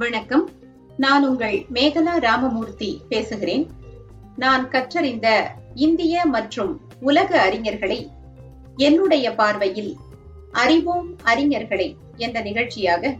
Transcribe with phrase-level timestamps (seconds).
[0.00, 0.50] வணக்கம்.
[0.96, 3.70] நான் உங்கள் மேகலா ராமமூர்த்தி பேசுகிறேன்.
[4.36, 8.10] நான் கற்றறிந்த இந்திய மற்றும் உலக அறிஞர்களை
[8.76, 9.96] என்னுடைய பார்வையில்
[10.52, 13.16] அறிவோம் அறிஞர்களை என்ற நிகழ்ச்சியாக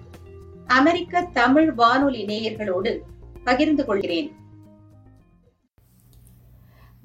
[0.66, 2.98] அமெரிக்க தமிழ் வானொலி நேயர்களோடு
[3.44, 4.32] பகிர்ந்து கொள்கிறேன்.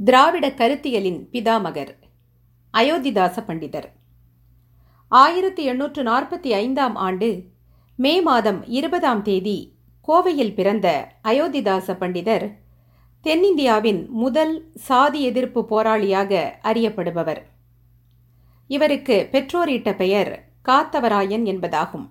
[0.03, 1.95] திராவிட கருத்தியலின் பிதாமகர்
[2.77, 3.91] அயோத்திதாச பண்டிதர்.
[5.07, 7.53] ஆயிரத்தி எண்ணூற்று நாற்பத்தி ஐந்தாம் ஆண்டு
[7.97, 9.73] மே மாதம் இருபதாம் தேதி
[10.07, 12.51] கோவையில் பிறந்த அயோத்திதாச பண்டிதர்
[13.23, 17.41] தென்னிந்தியாவின் முதல் சாதி எதிர்ப்பு போராளியாக அறியப்படுபவர்.
[18.67, 22.09] இவருக்கு பெற்றோரிட்ட பெயர் காத்தவராயன் என்பதாகும்.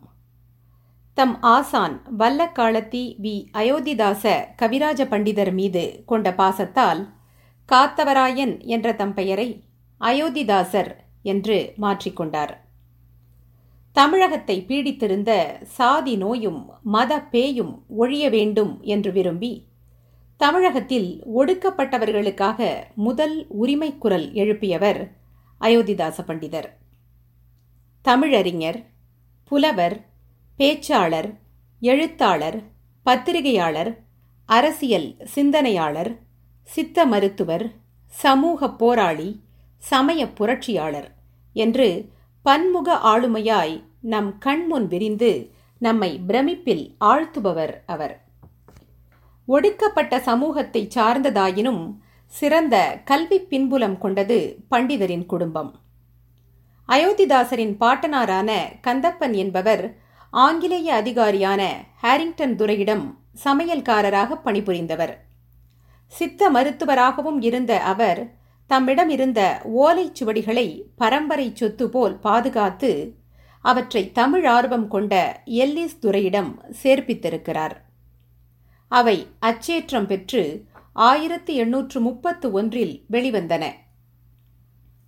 [1.14, 3.46] தம் ஆசான் வல்லக்காலத்தி வி.
[3.52, 7.08] அயோத்திதாச கவிராஜ பண்டிதர் மீது கொண்ட பாசத்தால்
[7.72, 9.64] காத்தவராயன் என்ற தம் பெயரை
[10.00, 10.92] அயோத்திதாசர்
[11.22, 12.63] என்று மாற்றிக்கொண்டார்
[13.94, 19.66] தமிழகத்தை பீடித்திருந்த சாதி நோயும் மத பேயும் ஒழிய வேண்டும் என்று விரும்பி
[20.36, 25.10] தமிழகத்தில் ஒடுக்கப்பட்டவர்களுக்காக முதல் உரிமை குரல் எழுப்பியவர்
[25.60, 26.68] அயோத்திதாச பண்டிதர்.
[28.04, 28.84] தமிழறிஞர்
[29.44, 30.06] புலவர்
[30.58, 31.34] பேச்சாளர்
[31.80, 32.62] எழுத்தாளர்
[33.02, 33.98] பத்திரிகையாளர்
[34.46, 36.18] அரசியல் சிந்தனையாளர்
[36.62, 37.72] சித்த மருத்துவர்
[38.06, 39.40] சமூக போராளி
[39.76, 41.14] சமய புரட்சியாளர்
[41.52, 42.12] என்று
[42.46, 48.24] பன்முக ஆளுமையாய் நம் கண்முன் விரிந்து நம்மை பிரமிப்பில் ஆழ்த்துபவர் அவர்.
[49.46, 55.74] ஒடுக்கப்பட்ட சமூகத்தை சார்ந்ததாயினும் சிறந்த கல்வி பின்புலம் கொண்டது பண்டிதரின் குடும்பம்.
[56.88, 58.50] அயோத்திதாசரின் பாட்டனாரான
[58.82, 59.98] கந்தப்பன் என்பவர்
[60.30, 61.62] ஆங்கிலேய அதிகாரியான
[62.02, 65.14] ஹாரிங்டன் துரையிடம் சமையல்காரராக பணிபுரிந்தவர்.
[66.06, 68.34] சித்த மருத்துவராகவும் இருந்த அவர்
[68.66, 73.14] தம்மிடம் இருந்த ஓலைச் சுவடிகளை பரம்பரை சொத்து போல் பாதுகாத்து
[73.60, 77.76] அவற்றை தமிழ் ஆர்வம் கொண்ட எல்லிஸ் துறையிடம் சேர்ப்பித்திருக்கிறார்.
[78.88, 83.72] அவை அச்சேற்றம் பெற்று ஆயிரத்தி எண்ணூற்று முப்பத்து ஒன்றில் வெளிவந்தன.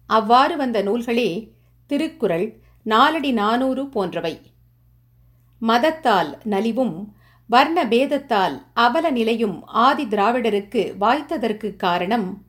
[0.06, 1.52] அவ்வாறு வந்த நூல்களே
[1.86, 4.40] திருக்குறள் நாலடி நானூறு போன்றவை.
[5.60, 7.14] மதத்தால் நலிவும்
[7.46, 12.45] வர்ண பேதத்தால் அவல நிலையும் ஆதி திராவிடருக்கு வாய்த்ததற்கு காரணம்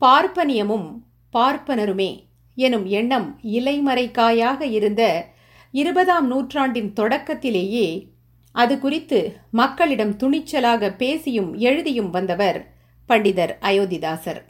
[0.00, 1.02] பார்ப்பனியமும்
[1.32, 5.32] பார்ப்பனருமே எனும் எண்ணம் இலைமறைக்காயாக இருந்த
[5.70, 8.08] இருபதாம் நூற்றாண்டின் தொடக்கத்திலேயே
[8.52, 12.74] அது குறித்து மக்களிடம் துணிச்சலாக பேசியும் எழுதியும் வந்தவர்
[13.08, 14.40] பண்டிதர் அயோத்திதாசர்.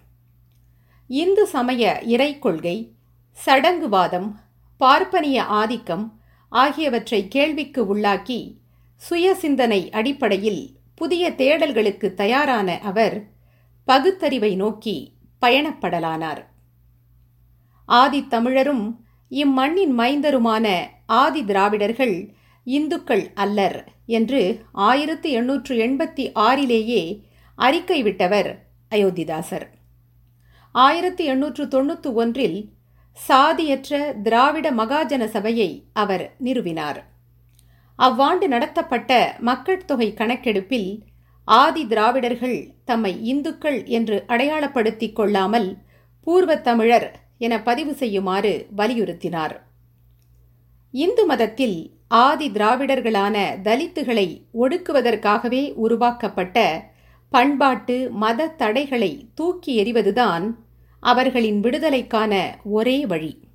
[1.07, 2.95] இந்து சமய இறை கொள்கை
[3.47, 4.41] சடங்குவாதம்
[4.77, 8.57] பார்ப்பனிய ஆதிக்கம் ஆகியவற்றை கேள்விக்கு உள்ளாக்கி
[8.97, 13.31] சுய சிந்தனை அடிப்படையில் புதிய தேடல்களுக்கு தயாரான அவர்
[13.85, 16.45] பகுத்தறிவை நோக்கி பயணப்படலானார்.
[17.89, 18.97] ஆதித்தமிழரும்
[19.31, 22.35] இம்மண்ணின் மைந்தருமான ஆதி திராவிடர்கள்
[22.65, 27.23] இந்துக்கள் அல்லர் என்று ஆயிரத்து எண்ணூற்று எண்பத்தி ஆறிலேயே
[27.55, 29.67] அறிக்கை விட்டவர் அயோத்திதாசர்.
[30.73, 32.73] ஆயிரத்தி எண்ணூற்று தொண்ணூற்று ஒன்றில்
[33.29, 37.09] சாதியற்ற திராவிட மகாஜன சபையை அவர் நிறுவினார்.
[37.99, 41.05] அவ்வாண்டு நடத்தப்பட்ட மக்கள் தொகை கணக்கெடுப்பில்
[41.45, 45.79] ஆதி திராவிடர்கள் தம்மை இந்துக்கள் என்று அடையாளப்படுத்திக் கொள்ளாமல்
[46.21, 49.57] பூர்வ தமிழர் என பதிவு செய்யுமாறு வலியுறுத்தினார்.
[50.91, 56.89] இந்து மதத்தில் ஆதி திராவிடர்களான தலித்துகளை ஒடுக்குவதற்காகவே உருவாக்கப்பட்ட
[57.31, 60.55] பண்பாட்டு மத தடைகளை தூக்கி எறிவதுதான்
[61.01, 63.49] அவர்களின் விடுதலைக்கான ஒரே வழி.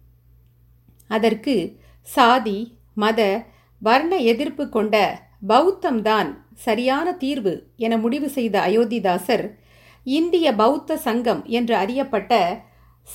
[1.08, 3.46] அதற்கு சாதி மத
[3.80, 9.52] வர்ண எதிர்ப்பு கொண்ட பௌத்தம்தான் சரியான தீர்வு என முடிவு செய்த அயோத்திதாசர்
[10.04, 12.64] இந்திய பௌத்த சங்கம் என்று அறியப்பட்ட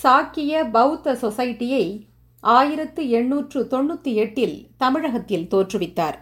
[0.03, 2.09] சாக்கிய பௌத்த சொசைட்டியை
[2.41, 6.15] ஆயிரத்து எண்ணூற்று தொண்ணூற்றி எட்டில் தமிழகத்தில் தோற்றுவித்தார்.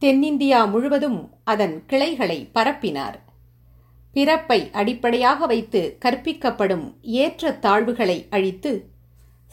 [0.00, 3.26] தென்னிந்தியா முழுவதும் அதன் கிளைகளை பரப்பினார்.
[4.12, 8.90] பிறப்பை அடிப்படையாக வைத்து கற்பிக்கப்படும் ஏற்ற தாழ்வுகளை அழித்து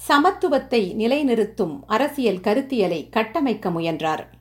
[0.07, 4.34] சமத்துவத்தை நிலைநிறுத்தும் அரசியல் கருத்தியலை கட்டமைக்க முயன்றார்.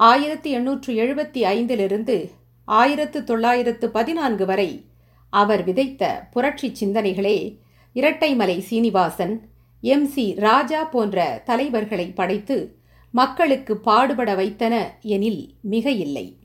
[0.00, 2.30] ஆயிரத்தி எண்ணூற்று எழுபத்தி ஐந்திலிருந்து
[2.64, 4.86] ஆயிரத்து தொள்ளாயிரத்து பதினான்கு வரை
[5.30, 7.58] அவர் விதைத்த புரட்சி சிந்தனைகளே
[7.94, 9.34] இரட்டைமலை சீனிவாசன்
[9.82, 12.78] எம் சி ராஜா போன்ற தலைவர்களை படைத்து
[13.10, 16.38] மக்களுக்கு பாடுபட வைத்தன எனில் மிக இல்லை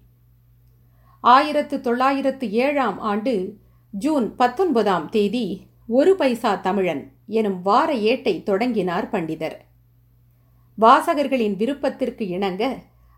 [1.20, 3.58] ஆயிரத்து தொள்ளாயிரத்து ஏழாம் ஆண்டு
[3.94, 9.58] ஜூன் பத்தொன்பதாம் தேதி ஒரு பைசா தமிழன் எனும் வார ஏட்டை தொடங்கினார் பண்டிதர்.
[10.78, 12.64] வாசகர்களின் விருப்பத்திற்கு இணங்க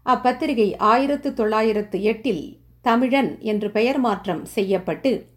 [0.08, 5.28] அப்பத்திரிகை ஆயிரத்து தொள்ளாயிரத்து எட்டில் தமிழன் என்று பெயர் மாற்றம் செய்யப்பட்டு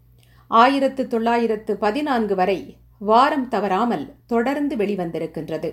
[0.47, 5.69] ஆயிரத்து தொள்ளாயிரத்து பதினான்கு வரை வாரம் தவறாமல் தொடர்ந்து வெளிவந்திருக்கின்றது.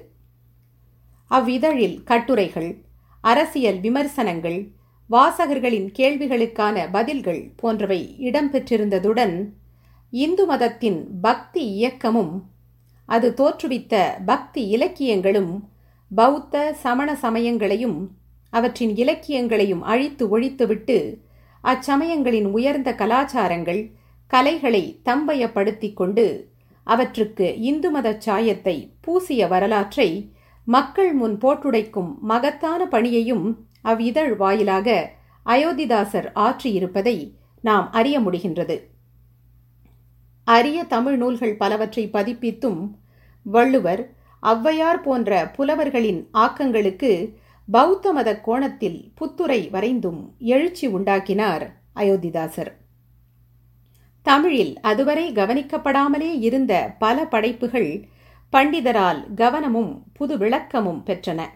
[1.31, 2.83] அவ்விதழில் கட்டுரைகள்
[3.21, 4.73] அரசியல் விமர்சனங்கள்
[5.11, 9.53] வாசகர்களின் கேள்விகளுக்கான பதில்கள் போன்றவை இடம்பெற்றிருந்ததுடன்
[10.11, 12.51] இந்து மதத்தின் பக்தி இயக்கமும்
[13.07, 13.95] அது தோற்றுவித்த
[14.27, 15.53] பக்தி இலக்கியங்களும்
[16.11, 17.99] பௌத்த சமண சமயங்களையும்
[18.51, 20.99] அவற்றின் இலக்கியங்களையும் அழித்து ஒழித்துவிட்டு
[21.65, 23.83] அச்சமயங்களின் உயர்ந்த கலாச்சாரங்கள்
[24.27, 26.27] கலைகளை தம்பயப்படுத்திக் கொண்டு
[26.87, 30.33] அவற்றுக்கு இந்து மத சாயத்தை பூசிய வரலாற்றை
[30.65, 33.47] மக்கள் முன் போட்டுடைக்கும் மகத்தான பணியையும்
[33.83, 35.17] அவ்விதழ் வாயிலாக
[35.47, 37.35] அயோத்திதாசர் ஆற்றியிருப்பதை
[37.65, 38.77] நாம் அறிய முடிகின்றது.
[40.45, 42.81] அரிய தமிழ் நூல்கள் பலவற்றை பதிப்பித்தும்
[43.43, 44.03] வள்ளுவர்
[44.43, 47.13] ஔவையார் போன்ற புலவர்களின் ஆக்கங்களுக்கு
[47.71, 52.71] பௌத்த மத கோணத்தில் புத்துரை வரைந்தும் எழுச்சி உண்டாக்கினார் அயோத்திதாசர்.
[54.23, 58.07] தமிழில் அதுவரை கவனிக்கப்படாமலே இருந்த பல படைப்புகள்
[58.53, 61.47] பண்டிதரால் கவனமும் புது விளக்கமும் பெற்றன.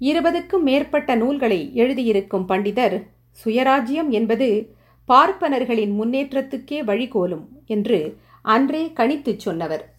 [0.00, 3.06] இருபதுக்கும் மேற்பட்ட நூல்களை எழுதியிருக்கும் பண்டிதர்
[3.44, 4.76] சுயராஜ்யம் என்பது
[5.08, 9.96] பார்ப்பனர்களின் முன்னேற்றத்துக்கே வழிகோலும் என்று அன்றே கணித்துச் சொன்னவர்.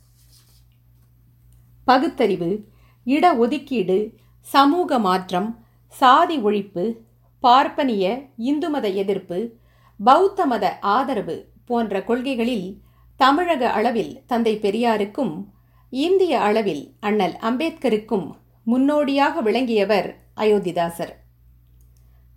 [1.86, 2.68] பகுத்தறிவு
[3.03, 6.97] இட ஒதுக்கீடு சமூக மாற்றம் சாதி ஒழிப்பு
[7.39, 9.57] பார்ப்பனிய இந்து மத எதிர்ப்பு
[10.03, 12.81] பௌத்த மத ஆதரவு போன்ற கொள்கைகளில்
[13.15, 15.47] தமிழக அளவில் தந்தை பெரியாருக்கும்
[15.89, 18.31] இந்திய அளவில் அண்ணல் அம்பேத்கருக்கும்
[18.63, 21.13] முன்னோடியாக விளங்கியவர் அயோத்திதாசர்.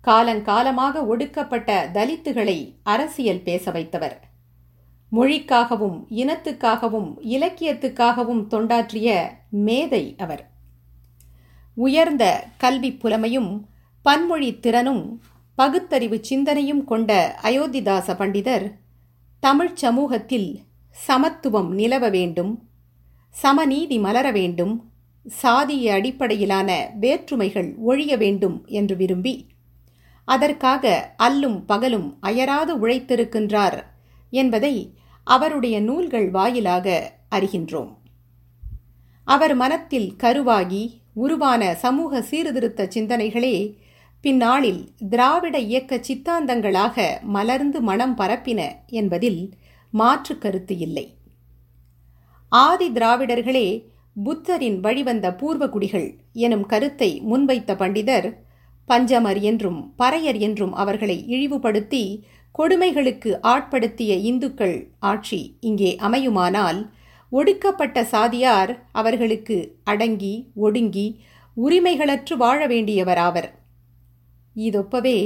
[0.03, 4.17] காலங்காலமாக ஒடுக்கப்பட்ட தலித்துகளை அரசியல் பேச வைத்தவர்.
[5.11, 9.09] மொழிக்காகவும் இனத்துக்காகவும் இலக்கியத்துக்காகவும் தொண்டாற்றிய
[9.49, 10.48] மேதை அவர்.
[11.79, 12.25] உயர்ந்த
[12.57, 13.51] கல்வி புலமையும்
[14.05, 15.03] பன்மொழி திறனும்
[15.57, 17.11] பகுத்தறிவு சிந்தனையும் கொண்ட
[17.43, 18.65] அயோத்திதாச பண்டிதர்
[19.43, 20.49] தமிழ்ச் சமூகத்தில்
[20.95, 22.53] சமத்துவம் நிலவ வேண்டும்
[23.35, 24.73] சமநீதி மலர வேண்டும்
[25.25, 29.35] சாதிய அடிப்படையிலான வேற்றுமைகள் ஒழிய வேண்டும் என்று விரும்பி
[30.27, 30.85] அதற்காக
[31.17, 33.79] அல்லும் பகலும் அயராது உழைத்திருக்கின்றார்
[34.33, 34.75] என்பதை
[35.27, 36.87] அவருடைய நூல்கள் வாயிலாக
[37.35, 37.91] அறிகின்றோம்.
[39.29, 43.77] அவர் மனத்தில் கருவாகி உருவான சமூக சீர்திருத்த சிந்தனைகளே
[44.21, 49.53] பின்னாளில் திராவிட இயக்க சித்தாந்தங்களாக மலர்ந்து மனம் பரப்பின என்பதில்
[49.91, 51.15] மாற்று கருத்து இல்லை.
[52.49, 53.87] ஆதி திராவிடர்களே
[54.23, 58.43] புத்தரின் வழிவந்த பூர்வகுடிகள் எனும் கருத்தை முன்வைத்த பண்டிதர்
[58.87, 62.23] பஞ்சமர் என்றும் பறையர் என்றும் அவர்களை இழிவுபடுத்தி
[62.59, 66.89] கொடுமைகளுக்கு ஆட்படுத்திய இந்துக்கள் ஆட்சி இங்கே அமையுமானால்
[67.31, 70.33] ஒடுக்கப்பட்ட சாதியார் அவர்களுக்கு அடங்கி
[70.65, 71.07] ஒடுங்கி
[71.57, 73.49] உரிமைகளற்று வாழ வேண்டியவராவர்
[74.55, 75.17] இதொப்பவே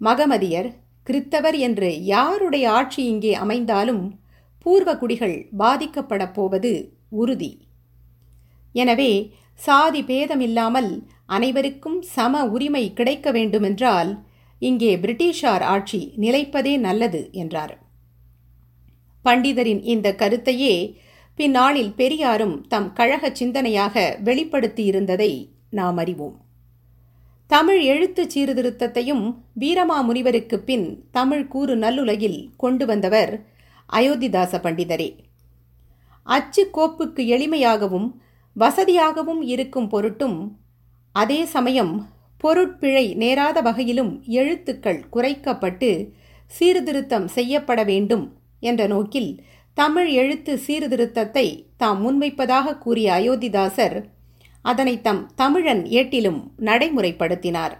[0.00, 0.68] மகமதியர்
[1.06, 4.04] கிறித்தவர் என்று யாருடைய ஆட்சி இங்கே அமைந்தாலும்
[4.66, 6.72] பூர்வகுடிகள் பாதிக்கப்படப் போவது
[7.22, 7.50] உறுதி.
[8.74, 9.12] எனவே
[9.60, 10.90] சாதி பேதமில்லாமல்
[11.26, 14.10] அனைவருக்கும் சம உரிமை கிடைக்க வேண்டுமென்றால்
[14.62, 17.74] இங்கே பிரிட்டிஷார் ஆட்சி நிலைப்பதே நல்லது என்றார்.
[19.24, 20.74] பண்டிதரின் இந்த கருத்தையே
[21.38, 23.94] பின்னாளில் பெரியாரும் தம் கழக சிந்தனையாக
[24.24, 26.36] வெளிப்படுத்தியிருந்ததை நாம் அறிவோம்.
[27.46, 33.32] தமிழ் எழுத்து சீர்திருத்தத்தையும் வீரமாமுனிவருக்கு பின் தமிழ் கூறு நல்லுலகில் கொண்டு வந்தவர்
[33.92, 35.16] அயோத்திதாச பண்டிதரே.
[36.22, 38.08] அச்சு கோப்புக்கு எளிமையாகவும்
[38.56, 40.58] வசதியாகவும் இருக்கும் பொருட்டும்
[41.12, 42.06] அதே சமயம்
[42.44, 46.12] பொருட்பிழை நேராத வகையிலும் எழுத்துக்கள் குறைக்கப்பட்டு
[46.46, 48.26] சீர்திருத்தம் செய்யப்பட வேண்டும்
[48.60, 49.30] என்ற நோக்கில்
[49.80, 54.04] தமிழ் எழுத்து சீர்திருத்தத்தை தாம் முன்வைப்பதாக கூறிய அயோத்திதாசர்
[54.62, 57.74] அதனை தம் தமிழன் ஏட்டிலும் நடைமுறைப்படுத்தினார்.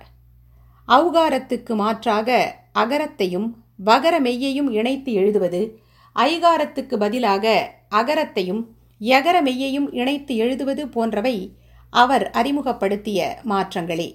[0.88, 2.28] அவுகாரத்துக்கு மாற்றாக
[2.74, 5.78] அகரத்தையும் வகர மெய்யையும் இணைத்து எழுதுவது
[6.16, 8.62] ஐகாரத்துக்கு பதிலாக அகரத்தையும்
[8.98, 11.56] யகர மெய்யையும் இணைத்து எழுதுவது போன்றவை
[11.90, 14.10] அவர் அறிமுகப்படுத்திய மாற்றங்களே.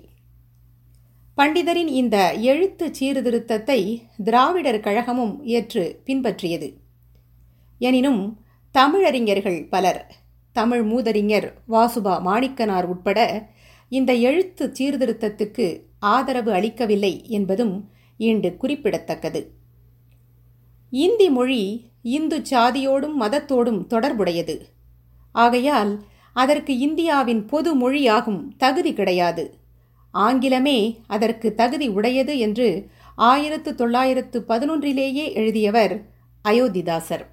[1.37, 6.69] பண்டிதரின் இந்த எழுத்து சீர்திருத்தத்தை திராவிடர் கழகமும் ஏற்று பின்பற்றியது.
[7.79, 8.39] எனினும்
[8.73, 10.15] தமிழறிஞர்கள் பலர்
[10.51, 13.49] தமிழ் மூதறிஞர் வாசுபா மாணிக்கனார் உட்பட
[13.89, 19.51] இந்த எழுத்து சீர்திருத்தத்துக்கு ஆதரவு அளிக்கவில்லை என்பதும் இன்று குறிப்பிடத்தக்கது.
[20.89, 24.67] இந்தி மொழி இந்து சாதியோடும் மதத்தோடும் தொடர்புடையது.
[25.31, 26.03] ஆகையால்
[26.33, 29.57] அதற்கு இந்தியாவின் பொது மொழியாகும் தகுதி கிடையாது.
[30.13, 36.05] ஆங்கிலமே அதற்கு தகுதி உடையது என்று ஆயிரத்து தொள்ளாயிரத்து பதினொன்றிலேயே எழுதியவர்
[36.43, 37.32] அயோத்திதாசர்.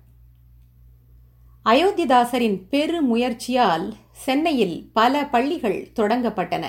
[1.64, 6.67] அயோத்திதாசரின் பெரு முயற்சியால் சென்னையில் பல பள்ளிகள் தொடங்கப்பட்டன.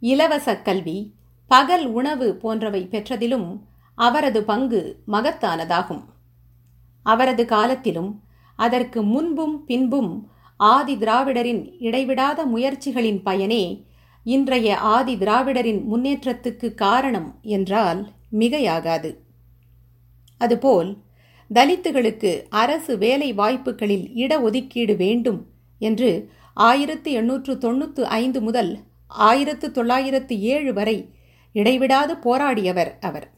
[0.00, 1.14] இலவச கல்வி
[1.46, 3.60] பகல் உணவு போன்றவை பெற்றதிலும்
[3.94, 6.04] அவரது பங்கு மகத்தானதாகும்.
[7.02, 8.22] அவரது காலத்திலும்
[8.56, 13.86] அதற்கு முன்பும் பின்பும் ஆதி திராவிடரின் இடைவிடாத முயற்சிகளின் பயனே
[14.24, 19.16] இன்றைய ஆதி திராவிடரின் முன்னேற்றத்துக்கு காரணம் என்றால் மிகையாகாது.
[20.38, 20.96] அதுபோல்
[21.54, 25.46] தலித்துகளுக்கு அரசு வேலை வாய்ப்புகளில் இடஒதுக்கீடு வேண்டும்
[25.78, 31.10] என்று ஆயிரத்து எண்ணூற்று தொண்ணூற்று ஐந்து முதல் ஆயிரத்து தொள்ளாயிரத்து ஏழு வரை
[31.52, 33.30] இடைவிடாது போராடியவர் அவர்.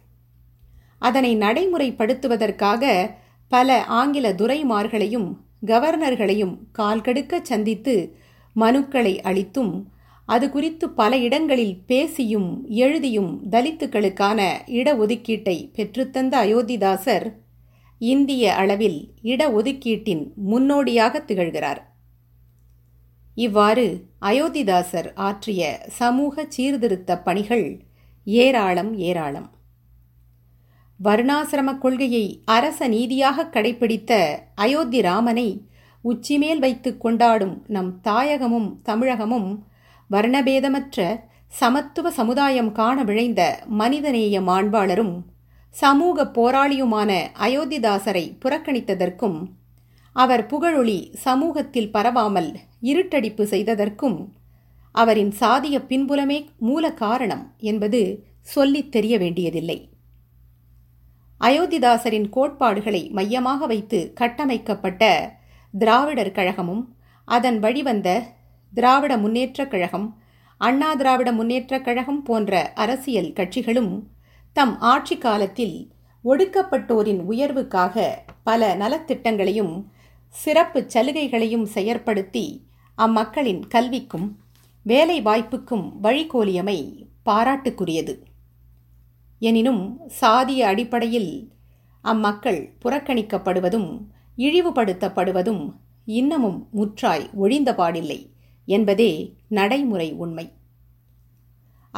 [0.98, 3.10] அதனை நடைமுறைப்படுத்துவதற்காக
[3.48, 5.36] பல ஆங்கில துரைமார்களையும்
[5.66, 8.16] கவர்னர்களையும் கால்கடுக்க சந்தித்து
[8.56, 9.86] மனுக்களை அளித்தும்
[10.26, 17.34] அது குறித்து பல இடங்களில் பேசியும் எழுதியும் தலித்துக்களுக்கான இடஒதுக்கீட்டை பெற்றுத்தந்த அயோத்திதாசர்
[18.00, 21.80] இந்திய அளவில் இடஒதுக்கீட்டின் முன்னோடியாக திகழ்கிறார்.
[23.36, 27.82] இவ்வாறு அயோத்திதாசர் ஆற்றிய சமூக சீர்திருத்த பணிகள்
[28.24, 29.48] ஏராளம் ஏராளம்.
[31.00, 34.12] வர்ணாசிரம கொள்கையை அரச நீதியாக கடைபிடித்த
[34.54, 35.48] அயோத்தி ராமனை
[36.04, 39.64] உச்சிமேல் வைத்து கொண்டாடும் நம் தாயகமும் தமிழகமும்
[40.10, 45.14] வர்ணபேதமற்ற சமத்துவ சமுதாயம் காண விழைந்த மனிதநேய மாண்பாளரும்
[45.70, 49.44] சமூக போராளியுமான அயோத்திதாசரை புறக்கணித்ததற்கும்
[50.12, 54.28] அவர் புகழொளி சமூகத்தில் பரவாமல் இருட்டடிப்பு செய்ததற்கும்
[54.92, 59.88] அவரின் சாதிய பின்புலமே மூல காரணம் என்பது சொல்லித் தெரிய வேண்டியதில்லை.
[61.40, 65.32] அயோத்திதாசரின் கோட்பாடுகளை மையமாக வைத்து கட்டமைக்கப்பட்ட
[65.72, 66.94] திராவிடர் கழகமும்
[67.24, 68.22] அதன் வழிவந்த
[68.74, 70.22] திராவிட முன்னேற்றக் கழகம்
[70.58, 74.02] அண்ணா திராவிட முன்னேற்றக் கழகம் போன்ற அரசியல் கட்சிகளும்
[74.58, 75.90] தம் ஆட்சி காலத்தில்
[76.24, 78.04] ஒடுக்கப்பட்டோரின் உயர்வுக்காக
[78.42, 79.84] பல நலத்திட்டங்களையும்
[80.28, 82.62] சிறப்பு சலுகைகளையும் செயற்படுத்தி
[82.98, 84.34] அம்மக்களின் கல்விக்கும்
[84.82, 88.22] வேலை வாய்ப்புக்கும் வழிகோலியமை பாராட்டுக்குரியது.
[89.38, 91.52] எனினும் சாதிய அடிப்படையில்
[92.02, 94.00] அம்மக்கள் புறக்கணிக்கப்படுவதும்
[94.38, 95.72] இழிவுபடுத்தப்படுவதும்
[96.04, 98.30] இன்னமும் முற்றாய் ஒழிந்தபாடில்லை
[98.66, 100.52] என்பதே நடைமுறை உண்மை.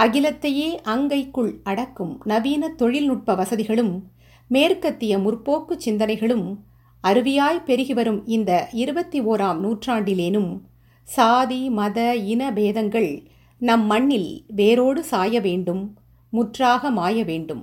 [0.01, 4.11] அகிலத்தையே அங்கைக்குள் அடக்கும் நவீன தொழில்நுட்ப வசதிகளும்
[4.49, 6.59] மேற்கத்திய முற்போக்கு சிந்தனைகளும்
[7.05, 10.61] அருவியாய் பெருகி வரும் இந்த இருபத்தி ஓராம் நூற்றாண்டிலேனும்
[11.03, 13.23] சாதி மத இன பேதங்கள்
[13.59, 15.95] நம் மண்ணில் வேரோடு சாய வேண்டும்
[16.31, 17.63] முற்றாக மாய வேண்டும்.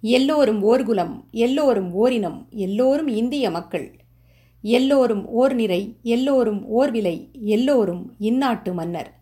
[0.00, 3.98] எல்லோரும் ஓர்குலம் எல்லோரும் ஓரினம் எல்லோரும் இந்திய மக்கள்.
[4.62, 9.17] எல்லோரும் ஓர் நிறை எல்லோரும் ஓர் விலை எல்லோரும் இந்நாட்டு மன்னர்.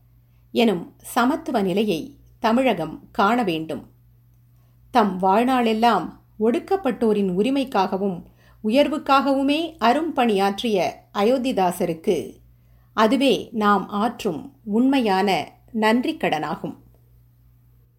[0.60, 0.82] எனும்
[1.14, 2.00] சமத்துவ நிலையை
[2.44, 3.82] தமிழகம் காண வேண்டும்.
[4.90, 6.06] தம் வாழ்நாளெல்லாம்
[6.40, 8.18] ஒடுக்கப்பட்டோரின் உரிமைக்காகவும்
[8.64, 12.16] உயர்வுக்காகவுமே அரும்பணியாற்றிய அயோத்திதாசருக்கு
[12.96, 15.28] அதுவே நாம் ஆற்றும் உண்மையான
[15.80, 16.76] நன்றிக்கடனாகும்.